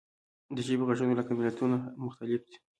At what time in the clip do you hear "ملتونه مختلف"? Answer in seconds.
1.39-2.41